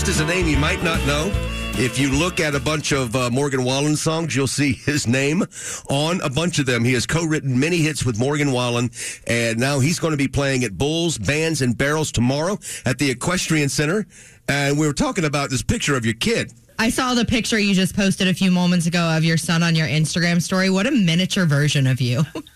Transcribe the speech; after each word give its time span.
Ernest 0.00 0.18
is 0.18 0.20
a 0.20 0.26
name 0.26 0.46
you 0.46 0.56
might 0.56 0.82
not 0.82 0.98
know. 1.06 1.30
If 1.74 1.98
you 1.98 2.10
look 2.10 2.40
at 2.40 2.54
a 2.54 2.60
bunch 2.60 2.90
of 2.90 3.14
uh, 3.14 3.28
Morgan 3.28 3.64
Wallen 3.64 3.96
songs, 3.96 4.34
you'll 4.34 4.46
see 4.46 4.72
his 4.86 5.06
name 5.06 5.44
on 5.90 6.22
a 6.22 6.30
bunch 6.30 6.58
of 6.58 6.64
them. 6.64 6.84
He 6.84 6.94
has 6.94 7.06
co-written 7.06 7.60
many 7.60 7.76
hits 7.76 8.02
with 8.02 8.18
Morgan 8.18 8.50
Wallen, 8.50 8.90
and 9.26 9.58
now 9.58 9.78
he's 9.78 9.98
going 9.98 10.12
to 10.12 10.16
be 10.16 10.26
playing 10.26 10.64
at 10.64 10.78
Bulls, 10.78 11.18
Bands, 11.18 11.60
and 11.60 11.76
Barrels 11.76 12.12
tomorrow 12.12 12.58
at 12.86 12.96
the 12.96 13.10
Equestrian 13.10 13.68
Center. 13.68 14.06
And 14.48 14.78
we 14.78 14.86
were 14.86 14.94
talking 14.94 15.26
about 15.26 15.50
this 15.50 15.60
picture 15.60 15.94
of 15.96 16.06
your 16.06 16.14
kid. 16.14 16.50
I 16.78 16.88
saw 16.88 17.12
the 17.12 17.26
picture 17.26 17.58
you 17.58 17.74
just 17.74 17.94
posted 17.94 18.26
a 18.26 18.32
few 18.32 18.50
moments 18.50 18.86
ago 18.86 19.14
of 19.14 19.22
your 19.22 19.36
son 19.36 19.62
on 19.62 19.74
your 19.74 19.86
Instagram 19.86 20.40
story. 20.40 20.70
What 20.70 20.86
a 20.86 20.92
miniature 20.92 21.44
version 21.44 21.86
of 21.86 22.00
you. 22.00 22.22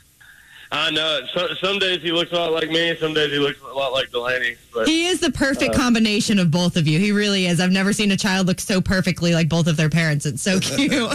I 0.74 0.90
know. 0.90 1.20
So, 1.32 1.54
some 1.54 1.78
days 1.78 2.02
he 2.02 2.10
looks 2.10 2.32
a 2.32 2.34
lot 2.34 2.52
like 2.52 2.68
me. 2.68 2.96
Some 2.96 3.14
days 3.14 3.30
he 3.30 3.38
looks 3.38 3.60
a 3.62 3.72
lot 3.72 3.92
like 3.92 4.10
Delaney. 4.10 4.56
But 4.72 4.88
he 4.88 5.06
is 5.06 5.20
the 5.20 5.30
perfect 5.30 5.72
uh, 5.72 5.78
combination 5.78 6.40
of 6.40 6.50
both 6.50 6.76
of 6.76 6.88
you. 6.88 6.98
He 6.98 7.12
really 7.12 7.46
is. 7.46 7.60
I've 7.60 7.70
never 7.70 7.92
seen 7.92 8.10
a 8.10 8.16
child 8.16 8.48
look 8.48 8.58
so 8.58 8.80
perfectly 8.80 9.34
like 9.34 9.48
both 9.48 9.68
of 9.68 9.76
their 9.76 9.88
parents. 9.88 10.26
It's 10.26 10.42
so 10.42 10.58
cute. 10.60 10.90
yeah, 10.90 11.06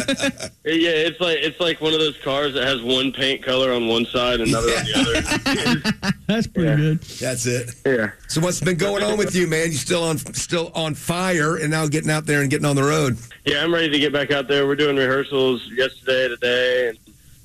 it's 0.63 1.19
like 1.19 1.39
it's 1.39 1.59
like 1.59 1.81
one 1.81 1.93
of 1.93 1.99
those 1.99 2.17
cars 2.23 2.53
that 2.53 2.63
has 2.66 2.81
one 2.81 3.11
paint 3.11 3.43
color 3.43 3.73
on 3.73 3.85
one 3.88 4.05
side 4.05 4.39
and 4.39 4.49
another 4.49 4.69
on 4.69 4.85
the 4.85 5.94
other. 5.99 6.11
That's 6.27 6.47
pretty 6.47 6.75
good. 6.81 7.01
That's 7.01 7.45
it. 7.45 7.75
yeah. 7.85 8.11
So 8.29 8.39
what's 8.39 8.61
been 8.61 8.77
going 8.77 9.03
on 9.03 9.17
with 9.17 9.35
you, 9.35 9.45
man? 9.45 9.71
You 9.71 9.77
still 9.77 10.03
on 10.05 10.19
still 10.19 10.71
on 10.73 10.95
fire, 10.95 11.57
and 11.57 11.69
now 11.69 11.85
getting 11.88 12.11
out 12.11 12.25
there 12.25 12.41
and 12.41 12.49
getting 12.49 12.66
on 12.66 12.77
the 12.77 12.83
road. 12.83 13.17
Yeah, 13.44 13.61
I'm 13.61 13.73
ready 13.73 13.89
to 13.89 13.99
get 13.99 14.13
back 14.13 14.31
out 14.31 14.47
there. 14.47 14.66
We're 14.67 14.77
doing 14.77 14.95
rehearsals 14.95 15.67
yesterday, 15.73 16.29
today, 16.29 16.89
and 16.89 16.97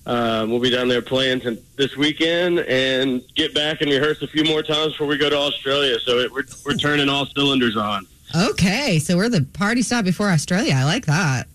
um, 0.06 0.50
we'll 0.50 0.60
be 0.60 0.70
down 0.70 0.88
there 0.88 1.02
playing 1.02 1.40
t- 1.40 1.62
this 1.76 1.96
weekend 1.96 2.60
and 2.60 3.22
get 3.34 3.54
back 3.54 3.80
and 3.80 3.90
rehearse 3.90 4.20
a 4.22 4.26
few 4.26 4.44
more 4.44 4.62
times 4.62 4.92
before 4.92 5.06
we 5.06 5.16
go 5.16 5.30
to 5.30 5.36
Australia. 5.36 5.98
So 6.00 6.18
it, 6.18 6.32
we're 6.32 6.44
we're 6.64 6.76
turning 6.76 7.08
all 7.08 7.26
cylinders 7.26 7.76
on. 7.76 8.06
okay, 8.50 8.98
so 8.98 9.16
we're 9.16 9.28
the 9.28 9.46
party 9.52 9.82
stop 9.82 10.04
before 10.04 10.28
Australia. 10.30 10.74
I 10.76 10.84
like 10.84 11.06
that. 11.06 11.46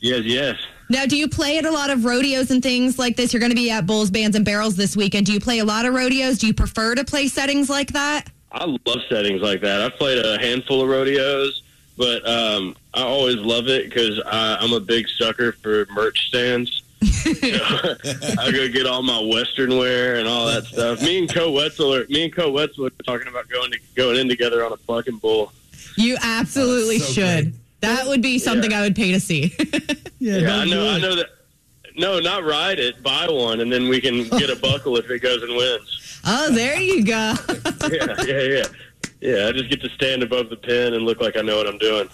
Yes, 0.00 0.24
yes. 0.24 0.58
Now, 0.90 1.06
do 1.06 1.16
you 1.16 1.28
play 1.28 1.56
at 1.56 1.64
a 1.64 1.70
lot 1.70 1.88
of 1.88 2.04
rodeos 2.04 2.50
and 2.50 2.62
things 2.62 2.98
like 2.98 3.16
this? 3.16 3.32
You're 3.32 3.40
going 3.40 3.52
to 3.52 3.56
be 3.56 3.70
at 3.70 3.86
Bulls, 3.86 4.10
Bands, 4.10 4.36
and 4.36 4.44
Barrels 4.44 4.76
this 4.76 4.94
weekend. 4.94 5.24
Do 5.24 5.32
you 5.32 5.40
play 5.40 5.60
a 5.60 5.64
lot 5.64 5.86
of 5.86 5.94
rodeos? 5.94 6.38
Do 6.38 6.46
you 6.46 6.52
prefer 6.52 6.94
to 6.94 7.04
play 7.04 7.26
settings 7.26 7.70
like 7.70 7.92
that? 7.92 8.28
I 8.52 8.66
love 8.66 9.00
settings 9.08 9.40
like 9.40 9.62
that. 9.62 9.80
I've 9.80 9.94
played 9.94 10.22
a 10.24 10.38
handful 10.38 10.82
of 10.82 10.88
rodeos, 10.88 11.62
but 11.96 12.26
um, 12.28 12.76
I 12.92 13.02
always 13.02 13.36
love 13.36 13.68
it 13.68 13.88
because 13.88 14.20
I'm 14.26 14.74
a 14.74 14.80
big 14.80 15.08
sucker 15.08 15.52
for 15.52 15.86
merch 15.90 16.28
stands. 16.28 16.83
So, 17.04 17.30
I 18.40 18.50
go 18.52 18.68
get 18.68 18.86
all 18.86 19.02
my 19.02 19.20
Western 19.20 19.76
wear 19.76 20.16
and 20.16 20.26
all 20.28 20.46
that 20.46 20.64
stuff. 20.64 21.02
Me 21.02 21.18
and 21.18 21.32
Koe 21.32 21.50
Wetzel 21.50 21.94
are 21.94 22.06
me 22.08 22.24
and 22.24 22.34
Koe 22.34 22.50
Wetzel 22.50 22.86
are 22.86 22.90
talking 23.04 23.28
about 23.28 23.48
going 23.48 23.70
to 23.72 23.78
going 23.94 24.16
in 24.18 24.28
together 24.28 24.64
on 24.64 24.72
a 24.72 24.76
fucking 24.78 25.18
bull. 25.18 25.52
You 25.96 26.16
absolutely 26.22 26.96
Oh, 26.96 26.98
so 27.00 27.12
should. 27.12 27.44
great. 27.44 27.54
That 27.80 28.06
would 28.06 28.22
be 28.22 28.38
something 28.38 28.72
I 28.72 28.80
would 28.80 28.96
pay 28.96 29.12
to 29.12 29.20
see. 29.20 29.54
Yeah, 30.20 30.38
Yeah, 30.38 30.56
I 30.60 30.64
do 30.64 30.70
know. 30.70 30.88
I 30.90 30.98
know 31.00 31.16
that. 31.16 31.26
No, 31.96 32.18
not 32.18 32.44
ride 32.44 32.78
it. 32.78 33.02
Buy 33.02 33.26
one, 33.28 33.60
and 33.60 33.70
then 33.70 33.88
we 33.88 34.00
can 34.00 34.26
get 34.38 34.48
a 34.48 34.56
buckle 34.56 34.96
if 34.96 35.10
it 35.10 35.20
goes 35.20 35.42
and 35.42 35.54
wins. 35.54 36.20
oh, 36.24 36.50
there 36.54 36.80
you 36.80 37.04
go. 37.04 37.34
Yeah, 37.92 38.22
yeah, 38.24 38.40
yeah. 38.42 38.62
Yeah, 39.20 39.48
I 39.48 39.52
just 39.52 39.68
get 39.70 39.80
to 39.82 39.88
stand 39.90 40.22
above 40.22 40.48
the 40.50 40.56
pin 40.56 40.94
and 40.94 41.04
look 41.04 41.20
like 41.20 41.36
I 41.36 41.42
know 41.42 41.56
what 41.58 41.66
I'm 41.66 41.76
doing. 41.78 42.08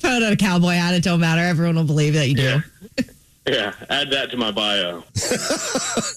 Put 0.00 0.22
on 0.22 0.32
a 0.32 0.36
cowboy 0.36 0.72
hat. 0.74 0.94
It 0.94 1.02
don't 1.02 1.20
matter. 1.20 1.40
Everyone 1.42 1.74
will 1.76 1.84
believe 1.84 2.14
that 2.14 2.28
you 2.28 2.34
do. 2.36 2.42
Yeah. 2.42 2.60
Yeah, 3.46 3.74
add 3.90 4.10
that 4.10 4.30
to 4.30 4.36
my 4.36 4.50
bio. 4.50 5.04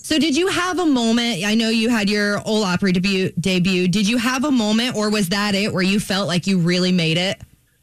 So, 0.05 0.19
did 0.19 0.37
you 0.37 0.45
have 0.47 0.77
a 0.77 0.85
moment? 0.85 1.43
I 1.43 1.55
know 1.55 1.69
you 1.69 1.89
had 1.89 2.11
your 2.11 2.39
Ole 2.45 2.63
Opry 2.63 2.91
debut. 2.91 3.31
Debut. 3.39 3.87
Did 3.87 4.07
you 4.07 4.17
have 4.17 4.43
a 4.43 4.51
moment, 4.51 4.95
or 4.95 5.09
was 5.09 5.29
that 5.29 5.55
it, 5.55 5.73
where 5.73 5.81
you 5.81 5.99
felt 5.99 6.27
like 6.27 6.45
you 6.45 6.59
really 6.59 6.91
made 6.91 7.17
it? 7.17 7.41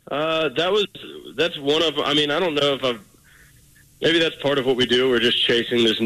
Uh, 0.09 0.49
that 0.51 0.71
was 0.71 0.87
that's 1.37 1.59
one 1.59 1.83
of. 1.83 1.99
I 1.99 2.15
mean, 2.15 2.31
I 2.31 2.39
don't 2.39 2.55
know 2.55 2.75
if 2.75 2.85
I've. 2.85 3.05
Maybe 4.01 4.21
that's 4.21 4.37
part 4.37 4.59
of 4.59 4.67
what 4.67 4.77
we 4.77 4.87
do. 4.87 5.11
We're 5.11 5.19
just 5.19 5.45
chasing 5.45 5.83
this 5.83 6.01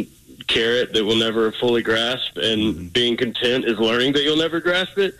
carrot 0.47 0.95
that 0.95 1.05
we'll 1.05 1.17
never 1.17 1.53
fully 1.53 1.83
grasp, 1.83 2.39
and 2.39 2.91
being 2.95 3.19
content 3.19 3.67
is 3.67 3.79
learning 3.79 4.15
that 4.15 4.23
you'll 4.23 4.39
never 4.39 4.59
grasp 4.59 4.97
it. 4.97 5.17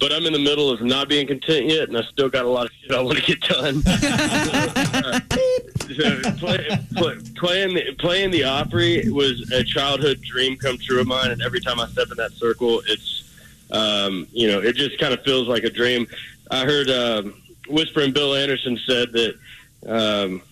But 0.00 0.12
I'm 0.12 0.26
in 0.26 0.32
the 0.32 0.40
middle 0.40 0.68
of 0.70 0.82
not 0.82 1.08
being 1.08 1.28
content 1.28 1.66
yet, 1.66 1.88
and 1.88 1.96
I 1.96 2.02
still 2.02 2.28
got 2.28 2.44
a 2.44 2.48
lot 2.48 2.66
of 2.66 2.72
shit 2.72 2.90
I 2.90 3.00
want 3.00 3.18
to 3.18 3.24
get 3.24 3.40
done. 3.40 3.82
so 5.88 6.20
play, 6.38 6.66
play, 6.96 7.16
playing 7.36 7.74
the, 7.74 7.94
playing 7.98 8.30
the 8.30 8.44
Opry 8.44 9.10
was 9.10 9.50
a 9.52 9.62
childhood 9.64 10.20
dream 10.22 10.56
come 10.56 10.78
true 10.78 11.00
of 11.00 11.06
mine, 11.06 11.30
and 11.30 11.42
every 11.42 11.60
time 11.60 11.80
I 11.80 11.86
step 11.88 12.08
in 12.10 12.16
that 12.16 12.32
circle, 12.32 12.82
it's 12.86 13.32
um, 13.70 14.26
you 14.32 14.48
know 14.48 14.60
it 14.60 14.76
just 14.76 14.98
kind 14.98 15.12
of 15.12 15.22
feels 15.22 15.48
like 15.48 15.64
a 15.64 15.70
dream. 15.70 16.06
I 16.50 16.64
heard 16.64 16.90
um, 16.90 17.34
Whispering 17.68 18.12
Bill 18.12 18.34
Anderson 18.34 18.78
said 18.86 19.12
that. 19.12 19.38
Um, 19.86 20.42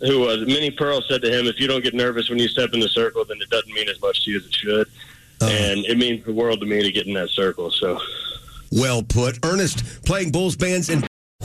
who 0.00 0.20
was 0.20 0.46
Minnie 0.46 0.70
Pearl 0.70 1.02
said 1.02 1.22
to 1.22 1.28
him, 1.36 1.46
"If 1.46 1.58
you 1.58 1.66
don't 1.66 1.82
get 1.82 1.92
nervous 1.92 2.28
when 2.28 2.38
you 2.38 2.46
step 2.46 2.72
in 2.72 2.78
the 2.78 2.88
circle, 2.88 3.24
then 3.24 3.38
it 3.40 3.50
doesn't 3.50 3.72
mean 3.72 3.88
as 3.88 4.00
much 4.00 4.24
to 4.24 4.30
you 4.30 4.36
as 4.36 4.46
it 4.46 4.54
should." 4.54 4.86
And 5.40 5.84
it 5.86 5.98
means 5.98 6.24
the 6.24 6.32
world 6.32 6.60
to 6.60 6.66
me 6.66 6.82
to 6.82 6.92
get 6.92 7.08
in 7.08 7.14
that 7.14 7.30
circle. 7.30 7.70
So, 7.70 8.00
Well 8.70 9.02
put, 9.02 9.44
Ernest 9.44 10.04
playing 10.04 10.30
Bulls, 10.30 10.54
Bands, 10.56 10.88
and 10.88 11.07